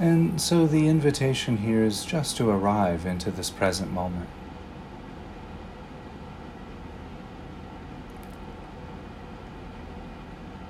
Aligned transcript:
And 0.00 0.40
so 0.40 0.66
the 0.66 0.88
invitation 0.88 1.58
here 1.58 1.84
is 1.84 2.06
just 2.06 2.38
to 2.38 2.48
arrive 2.48 3.04
into 3.04 3.30
this 3.30 3.50
present 3.50 3.92
moment. 3.92 4.30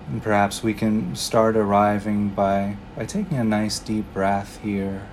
And 0.09 0.21
perhaps 0.21 0.65
we 0.65 0.75
can 0.75 1.15
start 1.15 1.57
arriving 1.57 2.31
by, 2.31 2.77
by 2.97 3.07
taking 3.07 3.39
a 3.39 3.45
nice 3.45 3.79
deep 3.79 4.13
breath 4.13 4.59
here. 4.65 5.07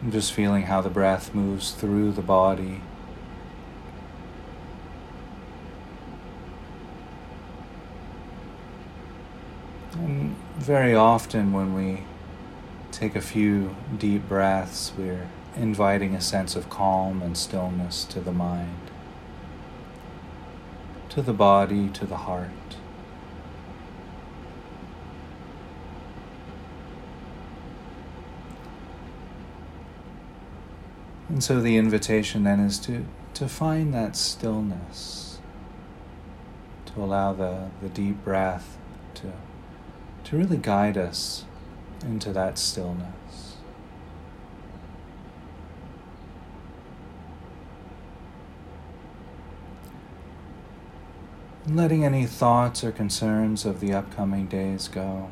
And 0.00 0.10
just 0.10 0.32
feeling 0.32 0.62
how 0.62 0.80
the 0.80 0.88
breath 0.88 1.34
moves 1.34 1.72
through 1.72 2.12
the 2.12 2.22
body. 2.22 2.80
And 9.98 10.36
very 10.66 10.94
often, 10.94 11.52
when 11.52 11.74
we 11.74 12.02
take 12.92 13.14
a 13.14 13.20
few 13.20 13.74
deep 13.96 14.28
breaths, 14.28 14.92
we're 14.98 15.28
inviting 15.56 16.14
a 16.14 16.20
sense 16.20 16.56
of 16.56 16.68
calm 16.68 17.22
and 17.22 17.36
stillness 17.36 18.04
to 18.04 18.20
the 18.20 18.32
mind 18.32 18.90
to 21.16 21.22
the 21.22 21.32
body, 21.32 21.88
to 21.88 22.04
the 22.04 22.18
heart. 22.18 22.50
And 31.30 31.42
so 31.42 31.62
the 31.62 31.78
invitation 31.78 32.44
then 32.44 32.60
is 32.60 32.78
to, 32.80 33.06
to 33.32 33.48
find 33.48 33.94
that 33.94 34.14
stillness, 34.14 35.38
to 36.84 37.02
allow 37.02 37.32
the, 37.32 37.70
the 37.80 37.88
deep 37.88 38.22
breath 38.22 38.76
to, 39.14 39.32
to 40.26 40.36
really 40.36 40.56
guide 40.56 40.98
us 40.98 41.44
into 42.02 42.32
that 42.32 42.58
stillness. 42.58 43.16
letting 51.68 52.04
any 52.04 52.26
thoughts 52.26 52.84
or 52.84 52.92
concerns 52.92 53.64
of 53.64 53.80
the 53.80 53.92
upcoming 53.92 54.46
days 54.46 54.86
go. 54.86 55.28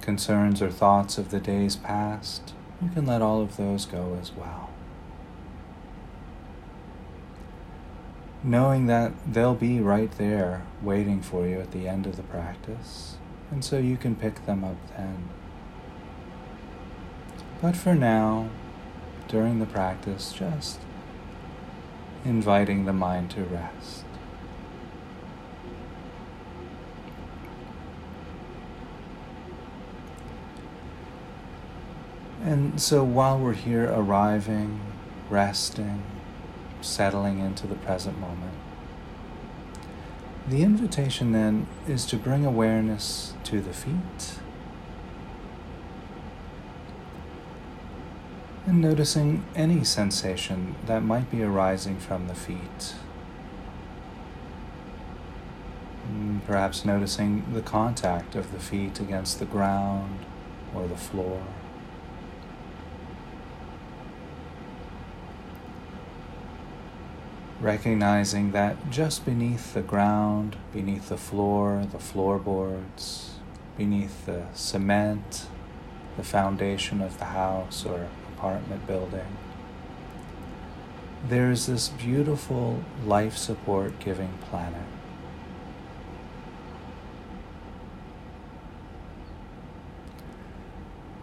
Concerns 0.00 0.62
or 0.62 0.70
thoughts 0.70 1.18
of 1.18 1.30
the 1.30 1.40
days 1.40 1.74
past, 1.74 2.54
you 2.80 2.88
can 2.90 3.06
let 3.06 3.20
all 3.20 3.42
of 3.42 3.56
those 3.56 3.86
go 3.86 4.16
as 4.20 4.32
well. 4.32 4.70
Knowing 8.42 8.86
that 8.86 9.12
they'll 9.30 9.54
be 9.54 9.80
right 9.80 10.12
there 10.12 10.62
waiting 10.82 11.20
for 11.20 11.46
you 11.46 11.60
at 11.60 11.72
the 11.72 11.86
end 11.86 12.06
of 12.06 12.16
the 12.16 12.22
practice, 12.22 13.16
and 13.50 13.62
so 13.64 13.76
you 13.76 13.96
can 13.96 14.16
pick 14.16 14.46
them 14.46 14.64
up 14.64 14.76
then. 14.96 15.28
But 17.60 17.76
for 17.76 17.94
now, 17.94 18.48
during 19.28 19.58
the 19.58 19.66
practice, 19.66 20.32
just 20.32 20.80
inviting 22.24 22.86
the 22.86 22.92
mind 22.94 23.30
to 23.32 23.44
rest. 23.44 24.04
And 32.42 32.80
so 32.80 33.04
while 33.04 33.38
we're 33.38 33.52
here 33.52 33.92
arriving, 33.92 34.80
resting, 35.28 36.02
settling 36.82 37.38
into 37.38 37.66
the 37.66 37.74
present 37.74 38.18
moment, 38.18 38.54
the 40.48 40.62
invitation 40.62 41.32
then 41.32 41.66
is 41.86 42.04
to 42.06 42.16
bring 42.16 42.44
awareness 42.44 43.34
to 43.44 43.60
the 43.60 43.72
feet 43.72 44.40
and 48.66 48.80
noticing 48.80 49.44
any 49.54 49.82
sensation 49.82 50.76
that 50.86 51.02
might 51.02 51.30
be 51.30 51.42
arising 51.42 51.98
from 51.98 52.28
the 52.28 52.34
feet. 52.34 52.94
Mm, 56.08 56.44
perhaps 56.46 56.84
noticing 56.84 57.52
the 57.52 57.62
contact 57.62 58.34
of 58.34 58.52
the 58.52 58.58
feet 58.58 59.00
against 59.00 59.38
the 59.38 59.44
ground 59.44 60.20
or 60.74 60.86
the 60.86 60.96
floor. 60.96 61.42
Recognizing 67.60 68.52
that 68.52 68.90
just 68.90 69.26
beneath 69.26 69.74
the 69.74 69.82
ground, 69.82 70.56
beneath 70.72 71.10
the 71.10 71.18
floor, 71.18 71.86
the 71.92 71.98
floorboards, 71.98 73.34
beneath 73.76 74.24
the 74.24 74.46
cement, 74.54 75.46
the 76.16 76.22
foundation 76.22 77.02
of 77.02 77.18
the 77.18 77.26
house 77.26 77.84
or 77.84 78.08
apartment 78.34 78.86
building. 78.86 79.36
There's 81.28 81.66
this 81.66 81.90
beautiful 81.90 82.82
life 83.04 83.36
support 83.36 83.98
giving 83.98 84.38
planet. 84.48 84.86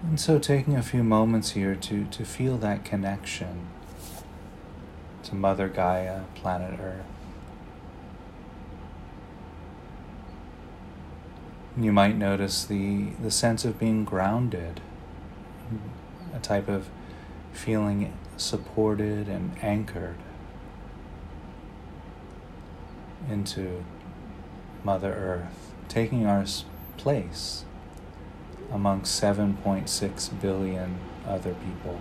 And 0.04 0.20
so, 0.20 0.38
taking 0.38 0.76
a 0.76 0.84
few 0.84 1.04
moments 1.04 1.52
here 1.52 1.76
to, 1.76 2.06
to 2.06 2.24
feel 2.24 2.58
that 2.60 2.86
connection 2.86 3.68
to 5.28 5.36
Mother 5.36 5.68
Gaia, 5.68 6.22
planet 6.36 6.80
Earth. 6.80 7.06
You 11.76 11.92
might 11.92 12.16
notice 12.16 12.64
the, 12.64 13.10
the 13.22 13.30
sense 13.30 13.66
of 13.66 13.78
being 13.78 14.06
grounded, 14.06 14.80
a 16.34 16.40
type 16.40 16.70
of 16.70 16.88
feeling 17.52 18.14
supported 18.38 19.28
and 19.28 19.52
anchored 19.62 20.16
into 23.30 23.84
Mother 24.86 25.14
Earth, 25.14 25.74
taking 25.90 26.26
our 26.26 26.46
place 26.96 27.66
amongst 28.72 29.22
7.6 29.22 30.42
billion 30.42 30.98
other 31.28 31.54
people. 31.54 32.00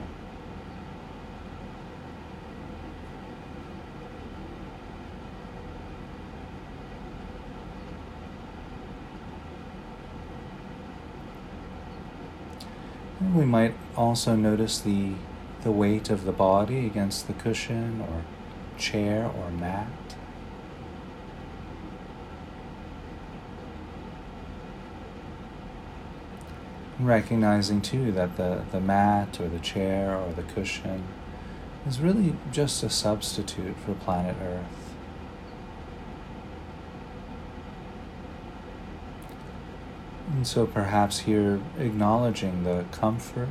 We 13.36 13.44
might 13.44 13.74
also 13.96 14.34
notice 14.34 14.78
the 14.78 15.12
the 15.62 15.70
weight 15.72 16.10
of 16.10 16.24
the 16.24 16.32
body 16.32 16.86
against 16.86 17.26
the 17.26 17.32
cushion 17.32 18.00
or 18.00 18.22
chair 18.78 19.28
or 19.36 19.50
mat. 19.50 19.88
Recognizing 27.00 27.80
too 27.82 28.12
that 28.12 28.36
the, 28.36 28.62
the 28.70 28.80
mat 28.80 29.40
or 29.40 29.48
the 29.48 29.58
chair 29.58 30.16
or 30.16 30.32
the 30.32 30.44
cushion 30.44 31.02
is 31.84 32.00
really 32.00 32.36
just 32.52 32.84
a 32.84 32.88
substitute 32.88 33.76
for 33.84 33.94
planet 33.94 34.36
Earth. 34.40 34.85
And 40.36 40.46
so 40.46 40.66
perhaps 40.66 41.20
here 41.20 41.62
acknowledging 41.78 42.64
the 42.64 42.84
comfort, 42.92 43.48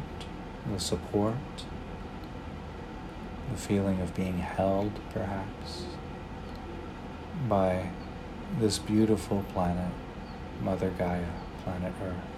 the 0.72 0.80
support, 0.80 1.36
the 3.52 3.58
feeling 3.58 4.02
of 4.02 4.14
being 4.14 4.38
held, 4.38 4.92
perhaps, 5.12 5.86
by 7.50 7.90
this 8.60 8.78
beautiful 8.78 9.44
planet, 9.52 9.90
Mother 10.62 10.92
Gaia, 10.92 11.26
planet 11.64 11.94
Earth. 12.04 12.35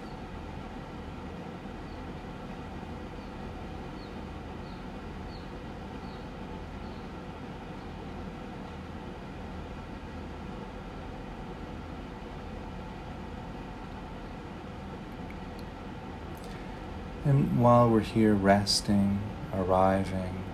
While 17.56 17.90
we're 17.90 18.00
here 18.00 18.34
resting, 18.34 19.20
arriving, 19.52 20.44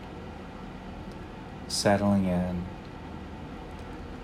settling 1.69 2.26
in, 2.26 2.64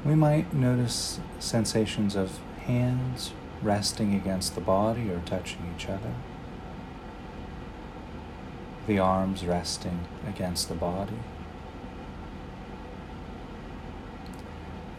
we 0.05 0.15
might 0.15 0.55
notice 0.55 1.21
sensations 1.39 2.17
of 2.17 2.39
hands 2.67 3.33
resting 3.63 4.15
against 4.15 4.55
the 4.55 4.61
body 4.61 5.11
or 5.11 5.21
touching 5.27 5.75
each 5.77 5.89
other, 5.89 6.15
the 8.87 8.99
arms 8.99 9.45
resting 9.45 10.07
against 10.27 10.69
the 10.69 10.75
body. 10.75 11.19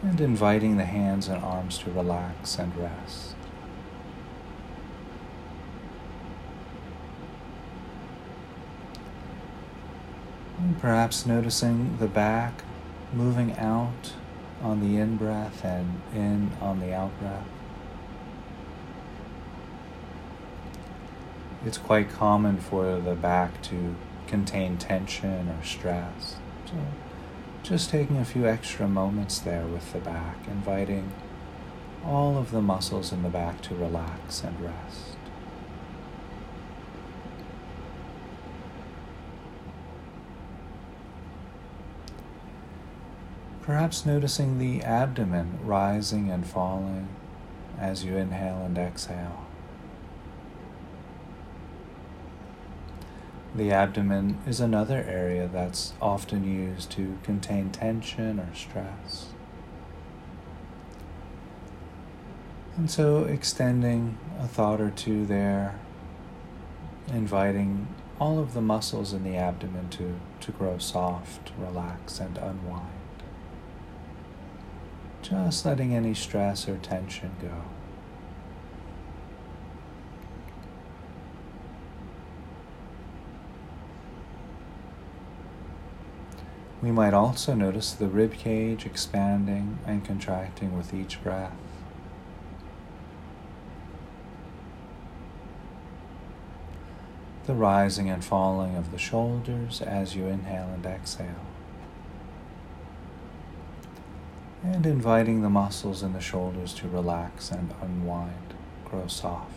and 0.02 0.20
inviting 0.20 0.76
the 0.76 0.84
hands 0.84 1.28
and 1.28 1.42
arms 1.44 1.78
to 1.78 1.90
relax 1.90 2.58
and 2.58 2.76
rest. 2.76 3.34
Perhaps 10.80 11.26
noticing 11.26 11.96
the 11.98 12.06
back 12.06 12.62
moving 13.12 13.56
out 13.56 14.12
on 14.62 14.80
the 14.80 14.98
in 14.98 15.16
breath 15.16 15.64
and 15.64 16.00
in 16.14 16.50
on 16.60 16.80
the 16.80 16.94
out 16.94 17.18
breath. 17.18 17.46
It's 21.64 21.78
quite 21.78 22.10
common 22.10 22.58
for 22.58 22.98
the 22.98 23.14
back 23.14 23.62
to 23.62 23.94
contain 24.26 24.78
tension 24.78 25.48
or 25.48 25.64
stress. 25.64 26.36
So 26.66 26.74
just 27.62 27.90
taking 27.90 28.16
a 28.16 28.24
few 28.24 28.46
extra 28.46 28.88
moments 28.88 29.38
there 29.38 29.66
with 29.66 29.92
the 29.92 30.00
back, 30.00 30.48
inviting 30.48 31.12
all 32.04 32.36
of 32.36 32.50
the 32.50 32.62
muscles 32.62 33.12
in 33.12 33.22
the 33.22 33.28
back 33.28 33.60
to 33.62 33.74
relax 33.74 34.42
and 34.42 34.60
rest. 34.60 35.16
Perhaps 43.62 44.04
noticing 44.04 44.58
the 44.58 44.82
abdomen 44.82 45.60
rising 45.62 46.30
and 46.30 46.44
falling 46.44 47.08
as 47.78 48.04
you 48.04 48.16
inhale 48.16 48.62
and 48.64 48.76
exhale. 48.76 49.46
The 53.54 53.70
abdomen 53.70 54.38
is 54.46 54.58
another 54.58 55.04
area 55.06 55.46
that's 55.46 55.92
often 56.02 56.42
used 56.42 56.90
to 56.92 57.18
contain 57.22 57.70
tension 57.70 58.40
or 58.40 58.52
stress. 58.52 59.26
And 62.76 62.90
so, 62.90 63.24
extending 63.24 64.18
a 64.40 64.48
thought 64.48 64.80
or 64.80 64.90
two 64.90 65.24
there, 65.26 65.78
inviting 67.12 67.86
all 68.18 68.38
of 68.38 68.54
the 68.54 68.62
muscles 68.62 69.12
in 69.12 69.22
the 69.22 69.36
abdomen 69.36 69.90
to, 69.90 70.18
to 70.40 70.52
grow 70.52 70.78
soft, 70.78 71.52
relax, 71.58 72.18
and 72.18 72.38
unwind. 72.38 73.01
Just 75.32 75.64
letting 75.64 75.94
any 75.94 76.12
stress 76.12 76.68
or 76.68 76.76
tension 76.76 77.30
go. 77.40 77.64
We 86.82 86.90
might 86.90 87.14
also 87.14 87.54
notice 87.54 87.92
the 87.92 88.08
rib 88.08 88.34
cage 88.34 88.84
expanding 88.84 89.78
and 89.86 90.04
contracting 90.04 90.76
with 90.76 90.92
each 90.92 91.22
breath. 91.22 91.56
The 97.46 97.54
rising 97.54 98.10
and 98.10 98.22
falling 98.22 98.76
of 98.76 98.92
the 98.92 98.98
shoulders 98.98 99.80
as 99.80 100.14
you 100.14 100.26
inhale 100.26 100.68
and 100.68 100.84
exhale. 100.84 101.51
And 104.62 104.86
inviting 104.86 105.42
the 105.42 105.50
muscles 105.50 106.02
in 106.02 106.12
the 106.12 106.20
shoulders 106.20 106.72
to 106.74 106.88
relax 106.88 107.50
and 107.50 107.74
unwind, 107.82 108.54
grow 108.84 109.08
soft. 109.08 109.50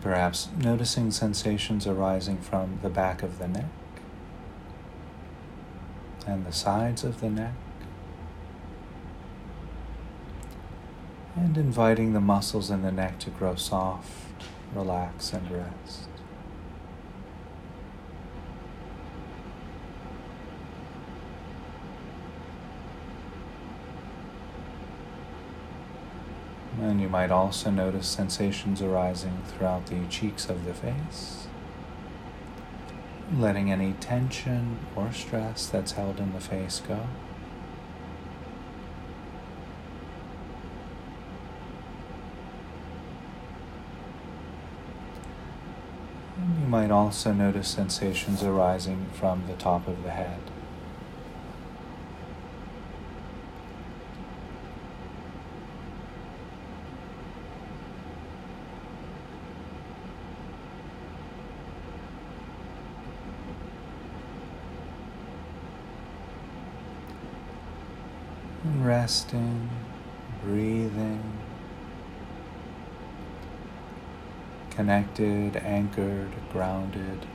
Perhaps 0.00 0.48
noticing 0.58 1.10
sensations 1.10 1.86
arising 1.86 2.38
from 2.38 2.78
the 2.82 2.90
back 2.90 3.22
of 3.22 3.38
the 3.38 3.48
neck 3.48 3.64
and 6.26 6.46
the 6.46 6.52
sides 6.52 7.04
of 7.04 7.20
the 7.20 7.30
neck. 7.30 7.52
And 11.36 11.56
inviting 11.58 12.12
the 12.12 12.20
muscles 12.20 12.70
in 12.70 12.82
the 12.82 12.92
neck 12.92 13.18
to 13.20 13.30
grow 13.30 13.56
soft, 13.56 14.10
relax, 14.74 15.32
and 15.32 15.50
rest. 15.50 16.13
And 26.84 27.00
you 27.00 27.08
might 27.08 27.30
also 27.30 27.70
notice 27.70 28.06
sensations 28.06 28.82
arising 28.82 29.42
throughout 29.46 29.86
the 29.86 30.04
cheeks 30.08 30.50
of 30.50 30.66
the 30.66 30.74
face, 30.74 31.46
letting 33.34 33.72
any 33.72 33.94
tension 33.94 34.78
or 34.94 35.10
stress 35.10 35.66
that's 35.66 35.92
held 35.92 36.20
in 36.20 36.34
the 36.34 36.40
face 36.40 36.82
go. 36.86 37.06
You 46.60 46.66
might 46.66 46.90
also 46.90 47.32
notice 47.32 47.68
sensations 47.68 48.42
arising 48.42 49.06
from 49.14 49.46
the 49.46 49.54
top 49.54 49.88
of 49.88 50.02
the 50.02 50.10
head. 50.10 50.40
And 68.64 68.73
resting, 68.84 69.70
breathing, 70.42 71.22
connected, 74.68 75.56
anchored, 75.56 76.30
grounded. 76.52 77.26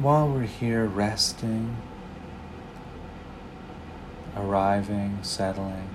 While 0.00 0.30
we're 0.30 0.42
here 0.42 0.86
resting, 0.86 1.76
arriving, 4.34 5.18
settling, 5.20 5.90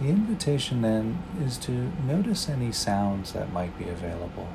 the 0.00 0.08
invitation 0.08 0.80
then 0.80 1.22
is 1.44 1.58
to 1.58 1.92
notice 2.06 2.48
any 2.48 2.72
sounds 2.72 3.34
that 3.34 3.52
might 3.52 3.78
be 3.78 3.90
available. 3.90 4.48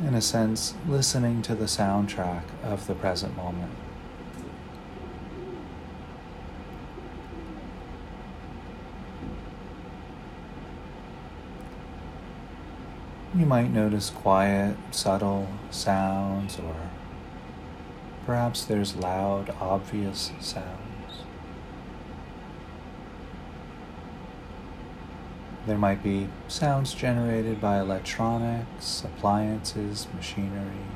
In 0.00 0.14
a 0.14 0.20
sense, 0.20 0.74
listening 0.86 1.42
to 1.42 1.54
the 1.54 1.64
soundtrack 1.64 2.42
of 2.62 2.86
the 2.86 2.94
present 2.94 3.36
moment. 3.36 3.72
You 13.34 13.44
might 13.44 13.70
notice 13.70 14.10
quiet, 14.10 14.76
subtle 14.90 15.48
sounds, 15.70 16.58
or 16.58 16.74
perhaps 18.24 18.64
there's 18.64 18.96
loud, 18.96 19.54
obvious 19.60 20.32
sounds. 20.40 20.85
There 25.66 25.76
might 25.76 26.00
be 26.00 26.28
sounds 26.46 26.94
generated 26.94 27.60
by 27.60 27.80
electronics, 27.80 29.02
appliances, 29.02 30.06
machinery, 30.14 30.86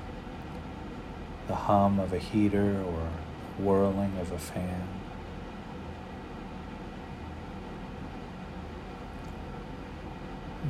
the 1.49 1.57
hum 1.57 1.99
of 1.99 2.13
a 2.13 2.19
heater 2.19 2.81
or 2.81 3.09
whirling 3.59 4.17
of 4.21 4.31
a 4.31 4.39
fan. 4.39 4.87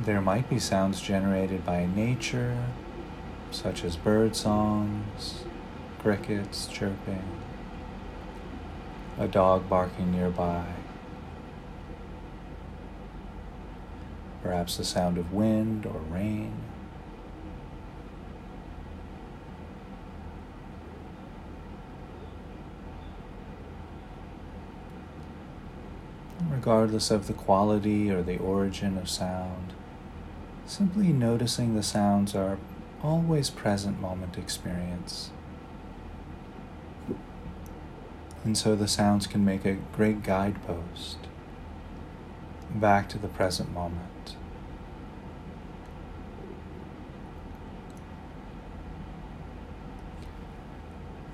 There 0.03 0.21
might 0.21 0.49
be 0.49 0.57
sounds 0.57 0.99
generated 0.99 1.63
by 1.63 1.85
nature, 1.85 2.57
such 3.51 3.83
as 3.83 3.97
bird 3.97 4.35
songs, 4.35 5.43
crickets 5.99 6.65
chirping, 6.65 7.29
a 9.19 9.27
dog 9.27 9.69
barking 9.69 10.11
nearby. 10.11 10.65
Perhaps 14.43 14.77
the 14.77 14.83
sound 14.83 15.17
of 15.17 15.31
wind 15.31 15.85
or 15.85 15.99
rain. 16.09 16.53
Regardless 26.49 27.11
of 27.11 27.27
the 27.27 27.33
quality 27.33 28.11
or 28.11 28.21
the 28.21 28.37
origin 28.37 28.97
of 28.97 29.09
sound, 29.09 29.73
simply 30.65 31.07
noticing 31.07 31.75
the 31.75 31.83
sounds 31.83 32.35
are 32.35 32.57
always 33.03 33.49
present 33.49 33.99
moment 33.99 34.37
experience. 34.37 35.31
And 38.43 38.57
so 38.57 38.75
the 38.75 38.87
sounds 38.87 39.27
can 39.27 39.45
make 39.45 39.65
a 39.65 39.73
great 39.93 40.23
guidepost 40.23 41.17
back 42.73 43.09
to 43.09 43.17
the 43.17 43.27
present 43.27 43.73
moment. 43.73 44.10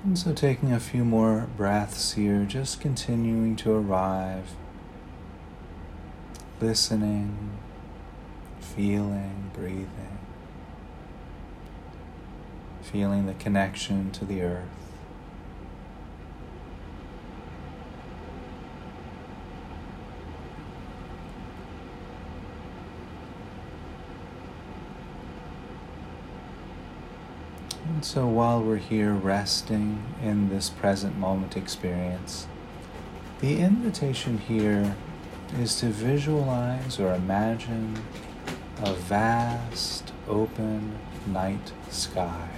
And 0.08 0.18
so, 0.18 0.32
taking 0.32 0.72
a 0.72 0.80
few 0.80 1.04
more 1.04 1.48
breaths 1.54 2.14
here, 2.14 2.46
just 2.46 2.80
continuing 2.80 3.56
to 3.56 3.72
arrive, 3.72 4.52
listening, 6.62 7.50
feeling, 8.58 9.50
breathing, 9.52 10.18
feeling 12.80 13.26
the 13.26 13.34
connection 13.34 14.10
to 14.12 14.24
the 14.24 14.40
earth. 14.40 14.87
And 27.98 28.04
so 28.04 28.28
while 28.28 28.62
we're 28.62 28.76
here 28.76 29.12
resting 29.12 30.00
in 30.22 30.50
this 30.50 30.70
present 30.70 31.18
moment 31.18 31.56
experience, 31.56 32.46
the 33.40 33.58
invitation 33.58 34.38
here 34.38 34.94
is 35.58 35.80
to 35.80 35.86
visualize 35.86 37.00
or 37.00 37.12
imagine 37.12 38.00
a 38.84 38.94
vast 38.94 40.12
open 40.28 40.96
night 41.26 41.72
sky. 41.90 42.48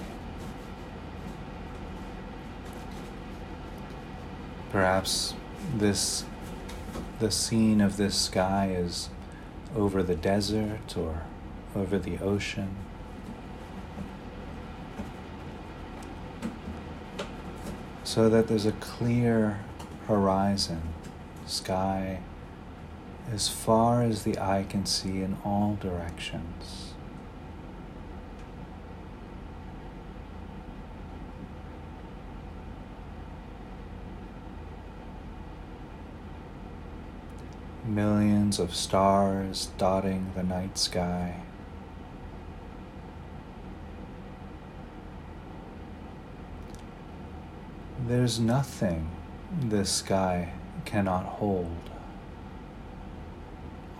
Perhaps 4.71 5.33
this 5.75 6.27
the 7.19 7.31
scene 7.31 7.81
of 7.81 7.97
this 7.97 8.15
sky 8.15 8.75
is 8.77 9.09
over 9.75 10.03
the 10.03 10.17
desert 10.17 10.99
or 10.99 11.23
over 11.75 11.99
the 11.99 12.19
ocean. 12.19 12.77
So 18.11 18.29
that 18.29 18.49
there's 18.49 18.67
a 18.67 18.73
clear 18.73 19.61
horizon, 20.09 20.83
sky 21.47 22.19
as 23.33 23.49
far 23.49 24.03
as 24.03 24.25
the 24.25 24.37
eye 24.37 24.67
can 24.69 24.85
see 24.85 25.23
in 25.23 25.37
all 25.45 25.79
directions. 25.81 26.93
Millions 37.85 38.59
of 38.59 38.75
stars 38.75 39.69
dotting 39.79 40.33
the 40.35 40.43
night 40.43 40.77
sky. 40.77 41.37
There's 48.11 48.41
nothing 48.41 49.09
this 49.53 49.89
sky 49.89 50.55
cannot 50.85 51.27
hold. 51.27 51.79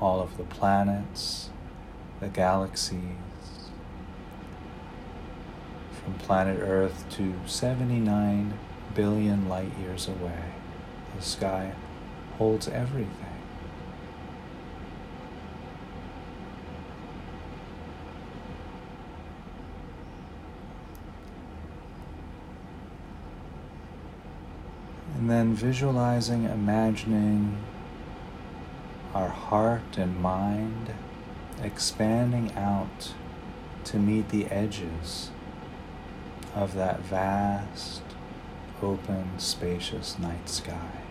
All 0.01 0.21
of 0.21 0.37
the 0.37 0.43
planets, 0.43 1.51
the 2.19 2.27
galaxies, 2.27 3.71
from 5.93 6.15
planet 6.15 6.59
Earth 6.61 7.05
to 7.11 7.35
79 7.47 8.59
billion 8.97 9.49
light 9.49 9.79
years 9.79 10.09
away, 10.09 10.43
the 11.17 11.23
sky 11.23 11.75
holds 12.37 12.67
everything. 12.67 13.30
And 25.21 25.29
then 25.29 25.55
visualizing, 25.55 26.45
imagining 26.45 27.59
our 29.13 29.29
heart 29.29 29.99
and 29.99 30.19
mind 30.19 30.95
expanding 31.63 32.57
out 32.57 33.13
to 33.85 33.99
meet 33.99 34.31
the 34.31 34.47
edges 34.47 35.31
of 36.55 36.73
that 36.73 37.01
vast, 37.01 38.01
open, 38.81 39.39
spacious 39.39 40.19
night 40.19 40.49
sky. 40.49 41.03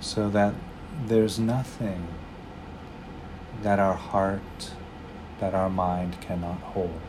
So 0.00 0.28
that 0.30 0.54
there's 1.06 1.38
nothing 1.38 2.08
that 3.62 3.78
our 3.78 3.94
heart 3.94 4.72
that 5.40 5.54
our 5.54 5.70
mind 5.70 6.20
cannot 6.20 6.58
hold. 6.60 7.00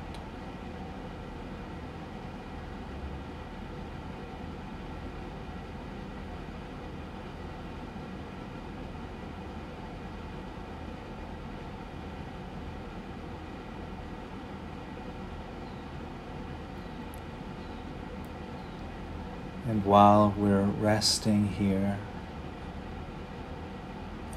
And 19.68 19.86
while 19.86 20.34
we're 20.36 20.64
resting 20.64 21.50
here, 21.50 22.00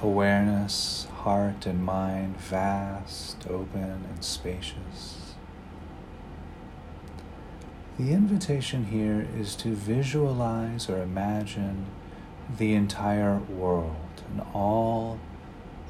awareness 0.02 1.06
heart 1.22 1.66
and 1.66 1.84
mind 1.84 2.36
vast, 2.36 3.46
open, 3.48 4.04
and 4.08 4.24
spacious. 4.24 5.34
The 7.96 8.12
invitation 8.12 8.86
here 8.86 9.28
is 9.38 9.54
to 9.56 9.68
visualize 9.68 10.90
or 10.90 11.00
imagine 11.00 11.86
the 12.58 12.74
entire 12.74 13.38
world 13.38 14.22
and 14.28 14.42
all 14.52 15.20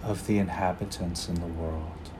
of 0.02 0.26
the 0.26 0.36
inhabitants 0.36 1.30
in 1.30 1.36
the 1.36 1.46
world. 1.46 2.10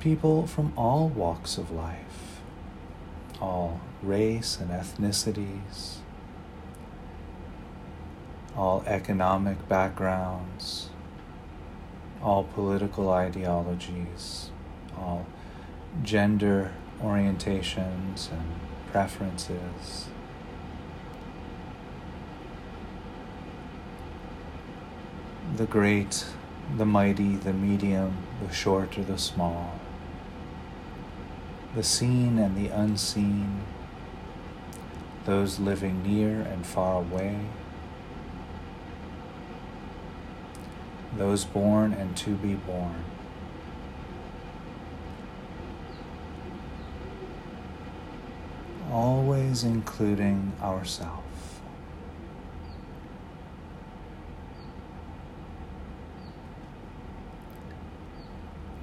People 0.00 0.46
from 0.46 0.72
all 0.74 1.08
walks 1.08 1.58
of 1.58 1.70
life, 1.70 2.40
all 3.42 3.82
race 4.02 4.58
and 4.58 4.70
ethnicities, 4.70 5.96
all 8.56 8.82
economic 8.86 9.68
backgrounds, 9.68 10.88
all 12.22 12.44
political 12.44 13.10
ideologies, 13.10 14.50
all 14.96 15.26
gender 16.02 16.72
orientations 17.02 18.30
and 18.30 18.54
preferences. 18.92 20.06
The 25.56 25.66
great, 25.66 26.24
the 26.76 26.86
mighty, 26.86 27.36
the 27.36 27.52
medium, 27.52 28.16
the 28.40 28.52
short 28.52 28.98
or 28.98 29.04
the 29.04 29.18
small, 29.18 29.78
the 31.74 31.82
seen 31.82 32.38
and 32.38 32.56
the 32.56 32.68
unseen, 32.68 33.62
those 35.24 35.58
living 35.58 36.02
near 36.02 36.40
and 36.40 36.66
far 36.66 36.98
away. 37.00 37.40
Those 41.16 41.44
born 41.44 41.92
and 41.92 42.16
to 42.16 42.30
be 42.30 42.54
born. 42.54 43.04
Always 48.90 49.64
including 49.64 50.52
ourself. 50.62 51.22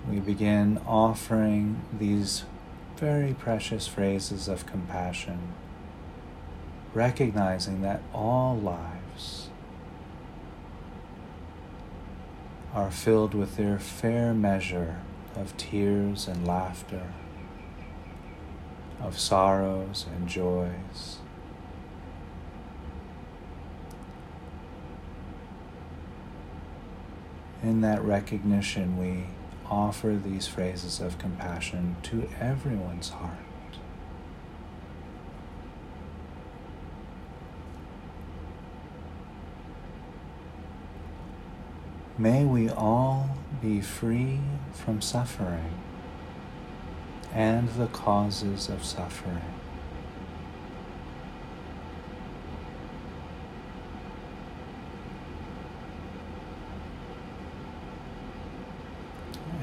We 0.09 0.19
begin 0.19 0.81
offering 0.85 1.81
these 1.97 2.43
very 2.97 3.33
precious 3.33 3.87
phrases 3.87 4.47
of 4.47 4.65
compassion, 4.65 5.39
recognizing 6.93 7.81
that 7.81 8.01
all 8.13 8.57
lives 8.57 9.50
are 12.73 12.91
filled 12.91 13.33
with 13.33 13.57
their 13.57 13.79
fair 13.79 14.33
measure 14.33 14.99
of 15.35 15.55
tears 15.57 16.27
and 16.27 16.47
laughter, 16.47 17.13
of 19.01 19.19
sorrows 19.19 20.05
and 20.15 20.27
joys. 20.27 21.17
in 27.63 27.81
that 27.81 28.03
recognition, 28.03 28.97
we 28.97 29.25
offer 29.69 30.19
these 30.23 30.47
phrases 30.47 30.99
of 30.99 31.17
compassion 31.17 31.95
to 32.03 32.27
everyone's 32.39 33.09
heart. 33.09 33.50
May 42.21 42.45
we 42.45 42.69
all 42.69 43.31
be 43.63 43.81
free 43.81 44.41
from 44.73 45.01
suffering 45.01 45.73
and 47.33 47.67
the 47.69 47.87
causes 47.87 48.69
of 48.69 48.85
suffering. 48.85 49.41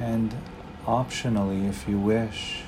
And 0.01 0.35
optionally, 0.85 1.69
if 1.69 1.87
you 1.87 1.97
wish, 2.01 2.63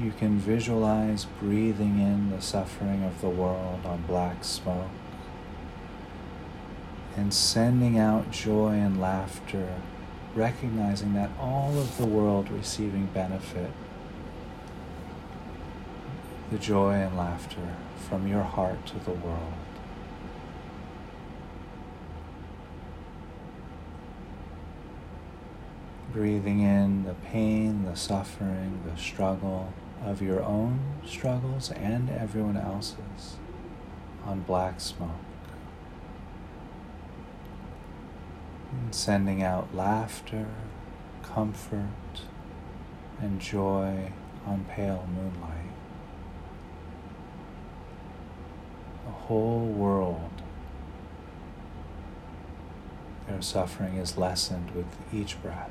you 0.00 0.12
can 0.12 0.38
visualize 0.38 1.26
breathing 1.38 2.00
in 2.00 2.30
the 2.30 2.40
suffering 2.40 3.04
of 3.04 3.20
the 3.20 3.28
world 3.28 3.84
on 3.84 4.04
black 4.06 4.42
smoke 4.42 4.88
and 7.16 7.32
sending 7.32 7.98
out 7.98 8.30
joy 8.30 8.72
and 8.72 9.00
laughter, 9.00 9.74
recognizing 10.34 11.14
that 11.14 11.30
all 11.38 11.78
of 11.78 11.96
the 11.96 12.06
world 12.06 12.50
receiving 12.50 13.06
benefit, 13.06 13.70
the 16.50 16.58
joy 16.58 16.92
and 16.92 17.16
laughter 17.16 17.76
from 18.08 18.26
your 18.26 18.42
heart 18.42 18.84
to 18.86 18.98
the 18.98 19.12
world. 19.12 19.54
breathing 26.14 26.60
in 26.60 27.04
the 27.04 27.14
pain, 27.26 27.84
the 27.84 27.96
suffering, 27.96 28.80
the 28.86 28.96
struggle 28.96 29.74
of 30.04 30.22
your 30.22 30.40
own 30.44 30.78
struggles 31.04 31.72
and 31.72 32.08
everyone 32.08 32.56
else's 32.56 33.36
on 34.24 34.40
black 34.42 34.80
smoke. 34.80 35.33
And 38.82 38.94
sending 38.94 39.42
out 39.42 39.74
laughter, 39.74 40.46
comfort, 41.22 42.22
and 43.20 43.40
joy 43.40 44.12
on 44.46 44.64
pale 44.68 45.08
moonlight. 45.14 45.72
The 49.06 49.12
whole 49.12 49.66
world, 49.66 50.42
their 53.26 53.42
suffering 53.42 53.96
is 53.96 54.18
lessened 54.18 54.70
with 54.72 54.86
each 55.12 55.40
breath. 55.42 55.70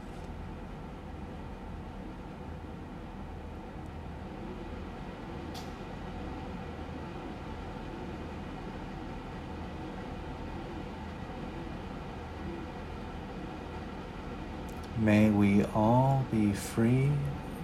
May 14.97 15.31
we 15.31 15.65
all 15.73 16.25
be 16.31 16.53
free 16.53 17.09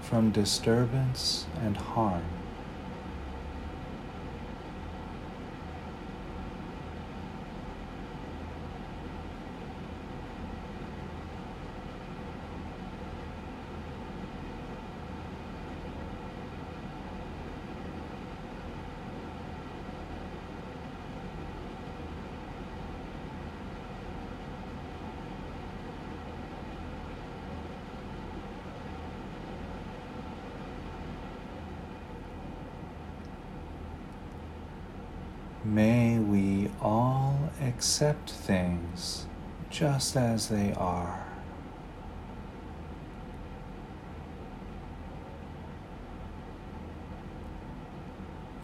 from 0.01 0.31
disturbance 0.31 1.45
and 1.61 1.77
harm. 1.77 2.24
May 35.65 36.18
we 36.18 36.72
all 36.81 37.51
accept 37.61 38.31
things 38.31 39.27
just 40.09 40.17
as 40.17 40.48
they 40.48 40.74
are. 40.74 41.24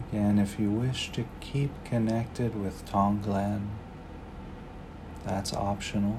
Again, 0.08 0.40
if 0.40 0.58
you 0.58 0.70
wish 0.70 1.12
to 1.12 1.24
keep 1.38 1.70
connected 1.84 2.60
with 2.60 2.84
Tonglen, 2.90 3.68
that's 5.24 5.52
optional. 5.52 6.18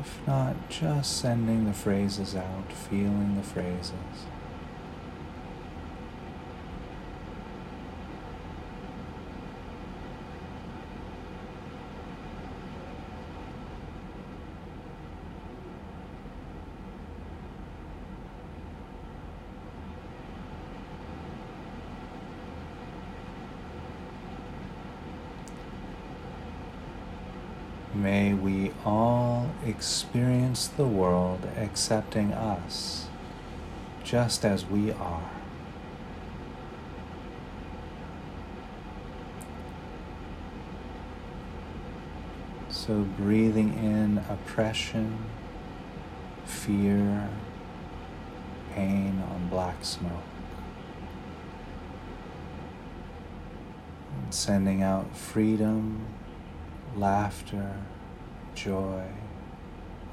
If 0.00 0.26
not, 0.26 0.70
just 0.70 1.18
sending 1.20 1.66
the 1.66 1.74
phrases 1.74 2.34
out, 2.34 2.72
feeling 2.72 3.36
the 3.36 3.42
phrases. 3.42 3.92
May 27.96 28.34
we 28.34 28.72
all 28.84 29.50
experience 29.64 30.65
the 30.76 30.84
world 30.84 31.40
accepting 31.56 32.32
us 32.32 33.06
just 34.04 34.44
as 34.44 34.66
we 34.66 34.92
are. 34.92 35.30
So, 42.68 43.00
breathing 43.16 43.72
in 43.72 44.18
oppression, 44.28 45.24
fear, 46.44 47.28
pain 48.74 49.22
on 49.32 49.48
black 49.48 49.82
smoke. 49.82 50.12
And 54.22 54.32
sending 54.32 54.82
out 54.82 55.16
freedom 55.16 56.06
laughter, 56.94 57.78
joy 58.54 59.06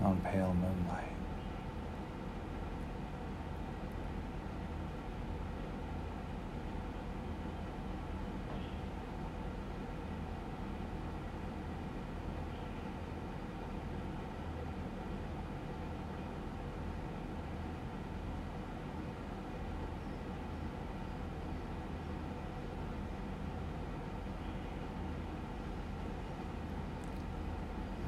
on 0.03 0.19
pale 0.21 0.53
moonlight. 0.53 1.13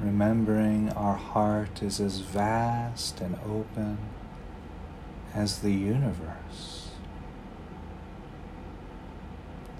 remembering 0.00 0.90
our 0.92 1.05
heart 1.16 1.82
is 1.82 2.00
as 2.00 2.20
vast 2.20 3.20
and 3.20 3.36
open 3.44 3.98
as 5.34 5.58
the 5.58 5.72
universe. 5.72 6.90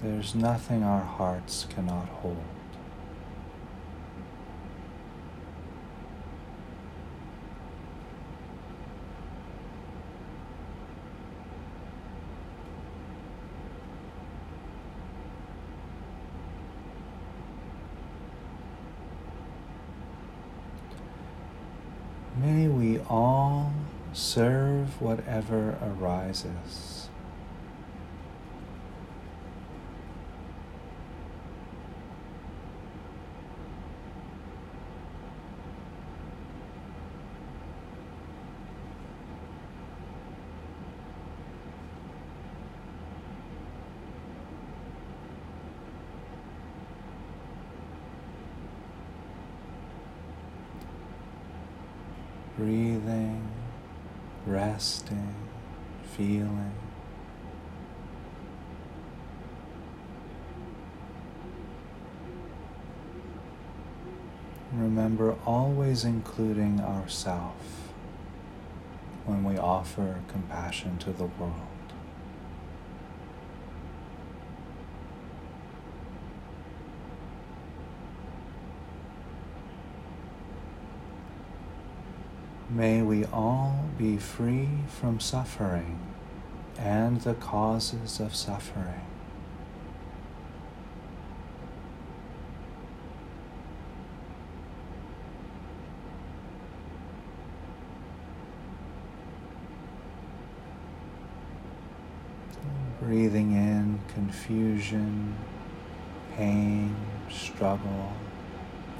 There's 0.03 0.35
nothing 0.35 0.83
our 0.83 1.03
hearts 1.03 1.65
cannot 1.69 2.07
hold. 2.07 2.56
whatever 25.07 25.77
arises. 25.81 27.09
breathing 52.57 53.56
resting, 54.47 55.35
feeling. 56.15 56.73
Remember 64.73 65.35
always 65.45 66.05
including 66.05 66.79
ourself 66.79 67.55
when 69.25 69.43
we 69.43 69.57
offer 69.57 70.21
compassion 70.29 70.97
to 70.99 71.11
the 71.11 71.25
world. 71.25 71.53
May 82.69 83.01
we 83.01 83.25
all 83.25 83.86
be 83.97 84.15
free 84.17 84.69
from 84.87 85.19
suffering 85.19 85.99
and 86.77 87.21
the 87.21 87.33
causes 87.33 88.19
of 88.19 88.35
suffering. 88.35 89.01
Breathing 103.01 103.53
in 103.53 103.99
confusion, 104.13 105.35
pain, 106.35 106.95
struggle 107.31 108.13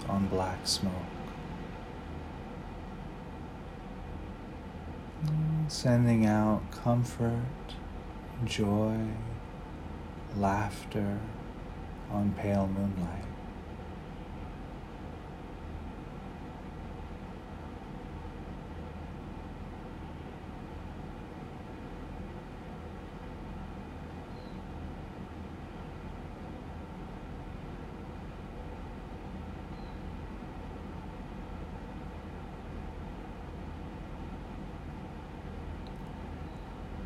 on 0.07 0.27
black 0.27 0.65
smoke. 0.65 1.16
Sending 5.67 6.25
out 6.25 6.61
comfort, 6.71 7.43
joy, 8.45 8.97
laughter 10.35 11.19
on 12.11 12.33
pale 12.37 12.67
moonlight. 12.67 13.23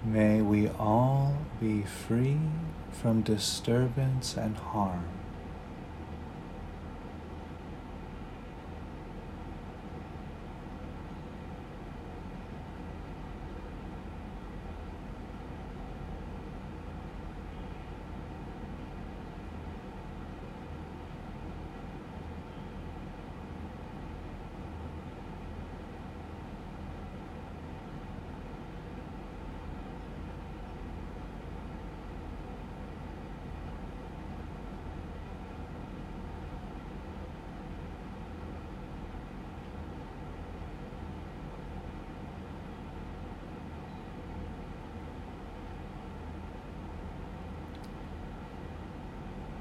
May 0.04 0.42
we 0.42 0.68
all 0.68 1.38
be 1.62 1.84
free 1.84 2.40
from 3.02 3.24
disturbance 3.24 4.38
and 4.38 4.56
harm. 4.56 5.04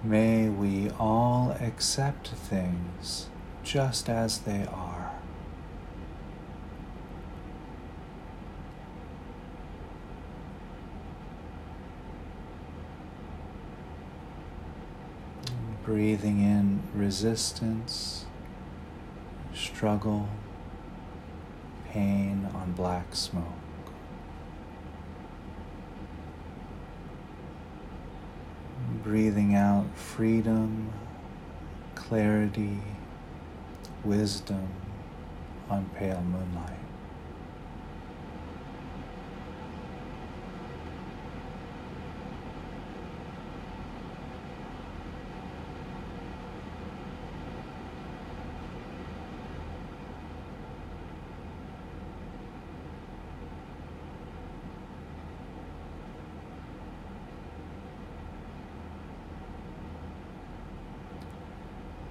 May 0.03 0.49
we 0.49 0.89
all 0.99 1.55
accept 1.61 2.29
things 2.29 3.29
just 3.63 4.09
as 4.09 4.39
they 4.39 4.67
are. 4.73 5.13
Breathing 15.85 16.41
in 16.41 16.83
resistance, 16.95 18.25
struggle, 19.55 20.29
pain 21.91 22.49
on 22.55 22.73
black 22.73 23.15
smoke. 23.15 23.45
Breathing 29.11 29.57
out 29.57 29.85
freedom, 29.97 30.89
clarity, 31.97 32.79
wisdom 34.05 34.69
on 35.69 35.85
pale 35.97 36.23
moonlight. 36.23 36.81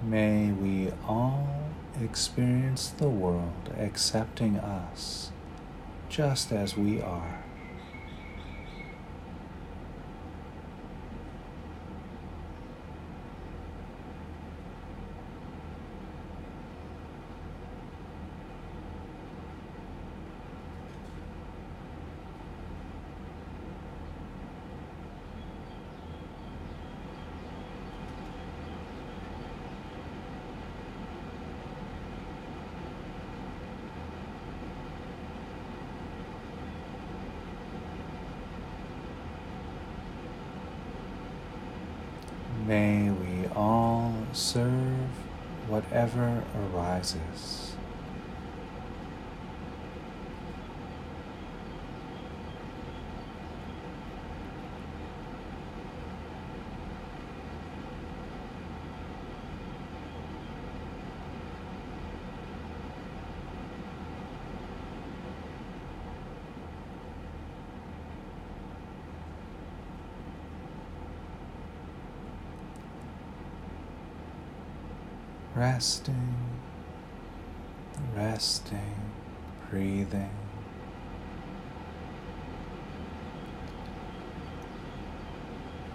May 0.02 0.50
we 0.50 0.90
all 1.06 1.46
experience 2.02 2.88
the 2.88 3.08
world 3.08 3.70
accepting 3.90 4.56
us 4.56 5.32
just 6.08 6.52
as 6.52 6.76
we 6.76 7.02
are. 7.02 7.42
May 42.70 43.10
we 43.10 43.48
all 43.56 44.14
serve 44.32 45.08
whatever 45.66 46.44
arises. 46.72 47.69
Resting, 75.60 76.34
resting, 78.16 79.12
breathing. 79.68 80.30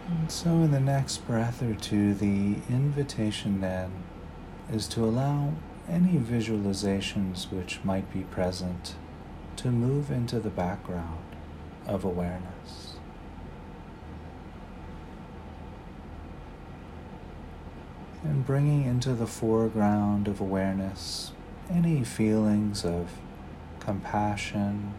And 0.08 0.32
so, 0.32 0.50
in 0.52 0.70
the 0.70 0.80
next 0.80 1.26
breath 1.26 1.64
or 1.64 1.74
two, 1.74 2.14
the 2.14 2.58
invitation 2.70 3.60
then 3.60 3.92
is 4.72 4.88
to 4.90 5.04
allow 5.04 5.54
any 5.90 6.20
visualizations 6.20 7.52
which 7.52 7.84
might 7.84 8.14
be 8.14 8.22
present 8.22 8.94
to 9.56 9.72
move 9.72 10.12
into 10.12 10.40
the 10.40 10.52
background 10.52 11.26
of 11.88 12.06
awareness. 12.06 12.95
And 18.26 18.46
bringing 18.46 18.84
into 18.86 19.14
the 19.14 19.28
foreground 19.28 20.28
of 20.28 20.42
awareness 20.42 21.32
any 21.70 22.04
feelings 22.04 22.84
of 22.84 23.10
compassion 23.80 24.94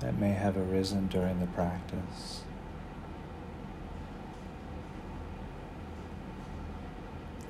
that 0.00 0.18
may 0.18 0.32
have 0.32 0.56
arisen 0.56 1.06
during 1.06 1.38
the 1.40 1.46
practice. 1.46 2.42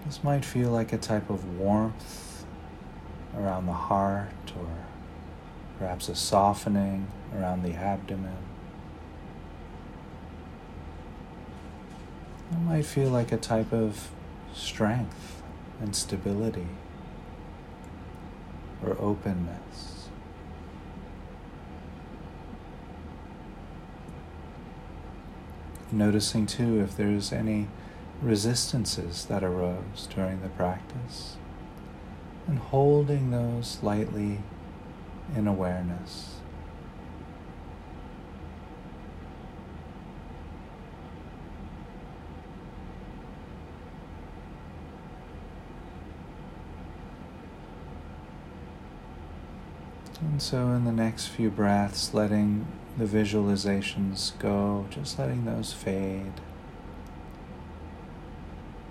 This 0.04 0.22
might 0.22 0.44
feel 0.44 0.70
like 0.70 0.92
a 0.92 0.98
type 0.98 1.30
of 1.30 1.58
warmth 1.58 2.44
around 3.36 3.66
the 3.66 3.72
heart 3.72 4.52
or 4.58 4.68
perhaps 5.78 6.08
a 6.08 6.14
softening 6.14 7.08
around 7.36 7.62
the 7.62 7.74
abdomen. 7.74 8.36
It 12.52 12.58
might 12.58 12.86
feel 12.86 13.10
like 13.10 13.32
a 13.32 13.36
type 13.36 13.72
of 13.72 14.08
strength 14.56 15.42
and 15.80 15.94
stability 15.94 16.68
or 18.82 18.96
openness. 18.98 20.08
Noticing 25.92 26.46
too 26.46 26.80
if 26.80 26.96
there's 26.96 27.32
any 27.32 27.68
resistances 28.22 29.26
that 29.26 29.44
arose 29.44 30.08
during 30.14 30.40
the 30.40 30.48
practice 30.48 31.36
and 32.46 32.58
holding 32.58 33.30
those 33.30 33.78
lightly 33.82 34.38
in 35.34 35.46
awareness. 35.46 36.36
And 50.20 50.40
so, 50.40 50.70
in 50.70 50.84
the 50.84 50.92
next 50.92 51.26
few 51.26 51.50
breaths, 51.50 52.14
letting 52.14 52.66
the 52.96 53.04
visualizations 53.04 54.38
go, 54.38 54.86
just 54.88 55.18
letting 55.18 55.44
those 55.44 55.74
fade. 55.74 56.40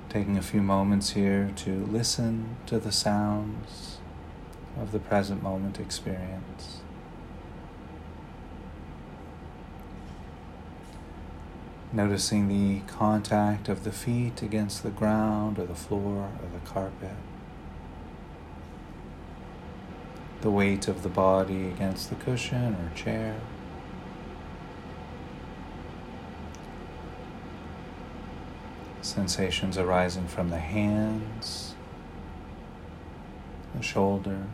Taking 0.09 0.37
a 0.37 0.43
few 0.43 0.61
moments 0.61 1.11
here 1.11 1.51
to 1.57 1.85
listen 1.85 2.57
to 2.67 2.77
the 2.77 2.91
sounds 2.91 3.97
of 4.79 4.91
the 4.91 4.99
present 4.99 5.41
moment 5.41 5.79
experience. 5.79 6.81
Noticing 11.91 12.47
the 12.49 12.81
contact 12.91 13.67
of 13.67 13.83
the 13.83 13.91
feet 13.91 14.43
against 14.43 14.83
the 14.83 14.91
ground 14.91 15.57
or 15.57 15.65
the 15.65 15.73
floor 15.73 16.29
or 16.39 16.49
the 16.53 16.65
carpet. 16.67 17.15
The 20.41 20.51
weight 20.51 20.87
of 20.87 21.01
the 21.01 21.09
body 21.09 21.67
against 21.67 22.09
the 22.09 22.15
cushion 22.15 22.75
or 22.75 22.91
chair. 22.95 23.39
Sensations 29.01 29.77
arising 29.77 30.27
from 30.27 30.49
the 30.49 30.59
hands, 30.59 31.75
the 33.75 33.81
shoulders, 33.81 34.45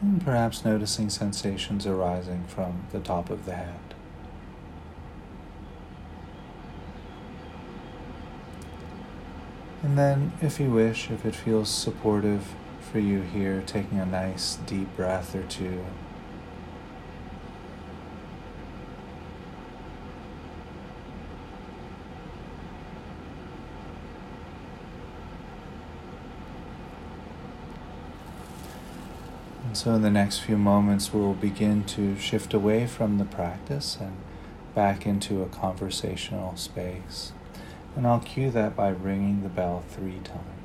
and 0.00 0.24
perhaps 0.24 0.64
noticing 0.64 1.10
sensations 1.10 1.86
arising 1.86 2.44
from 2.46 2.86
the 2.92 3.00
top 3.00 3.30
of 3.30 3.46
the 3.46 3.54
head. 3.54 3.94
And 9.82 9.96
then, 9.96 10.32
if 10.42 10.58
you 10.58 10.70
wish, 10.70 11.10
if 11.10 11.24
it 11.24 11.34
feels 11.34 11.68
supportive 11.68 12.54
for 12.90 12.98
you 12.98 13.20
here, 13.20 13.62
taking 13.66 13.98
a 13.98 14.06
nice 14.06 14.56
deep 14.66 14.94
breath 14.96 15.34
or 15.34 15.42
two 15.44 15.84
And 29.68 29.76
so, 29.76 29.92
in 29.92 30.00
the 30.00 30.08
next 30.08 30.38
few 30.38 30.56
moments, 30.56 31.12
we'll 31.12 31.34
begin 31.34 31.84
to 31.84 32.16
shift 32.18 32.54
away 32.54 32.86
from 32.86 33.18
the 33.18 33.26
practice 33.26 33.98
and 34.00 34.16
back 34.74 35.04
into 35.04 35.42
a 35.42 35.46
conversational 35.46 36.56
space. 36.56 37.32
And 37.94 38.06
I'll 38.06 38.20
cue 38.20 38.50
that 38.50 38.74
by 38.74 38.88
ringing 38.88 39.42
the 39.42 39.50
bell 39.50 39.84
three 39.90 40.20
times. 40.24 40.57